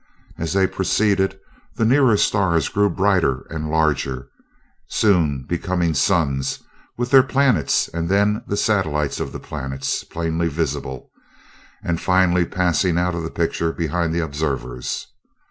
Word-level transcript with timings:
As 0.39 0.53
they 0.53 0.65
proceeded, 0.65 1.39
the 1.75 1.85
nearer 1.85 2.17
stars 2.17 2.69
grew 2.69 2.89
brighter 2.89 3.45
and 3.51 3.69
larger, 3.69 4.29
soon 4.87 5.43
becoming 5.43 5.93
suns, 5.93 6.57
with 6.97 7.11
their 7.11 7.21
planets 7.21 7.87
and 7.87 8.09
then 8.09 8.41
the 8.47 8.57
satellites 8.57 9.19
of 9.19 9.31
the 9.31 9.39
planets 9.39 10.03
plainly 10.03 10.47
visible, 10.47 11.11
and 11.83 12.01
finally 12.01 12.45
passing 12.45 12.97
out 12.97 13.13
of 13.13 13.21
the 13.21 13.29
picture 13.29 13.71
behind 13.71 14.11
the 14.11 14.21
observers. 14.23 15.05